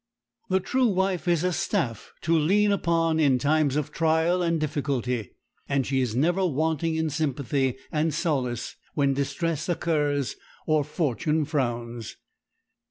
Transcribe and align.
The 0.49 0.59
true 0.59 0.87
wife 0.87 1.27
is 1.27 1.43
a 1.43 1.53
staff 1.53 2.11
to 2.21 2.35
lean 2.35 2.71
upon 2.71 3.19
in 3.19 3.37
times 3.37 3.75
of 3.75 3.91
trial 3.91 4.41
and 4.41 4.59
difficulty, 4.59 5.35
and 5.69 5.85
she 5.85 6.01
is 6.01 6.15
never 6.15 6.43
wanting 6.43 6.95
in 6.95 7.11
sympathy 7.11 7.77
and 7.91 8.11
solace 8.11 8.77
when 8.95 9.13
distress 9.13 9.69
occurs 9.69 10.37
or 10.65 10.83
fortune 10.83 11.45
frowns. 11.45 12.17